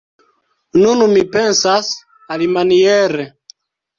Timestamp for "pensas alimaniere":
1.35-3.29